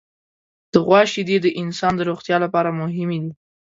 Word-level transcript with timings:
د 0.71 0.73
غوا 0.85 1.01
شیدې 1.11 1.37
د 1.41 1.47
انسان 1.61 1.93
د 1.95 2.01
روغتیا 2.09 2.37
لپاره 2.45 2.77
مهمې 2.81 3.17
دي. 3.23 3.31